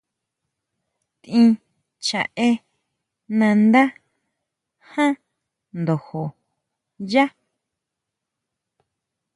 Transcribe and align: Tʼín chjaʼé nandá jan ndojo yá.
Tʼín 1.21 1.49
chjaʼé 2.05 2.47
nandá 3.39 3.81
jan 4.91 5.11
ndojo 5.79 6.21
yá. 7.11 7.25